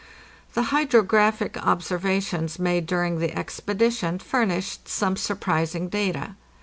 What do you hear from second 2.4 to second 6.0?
made during the expedition furnished some surprising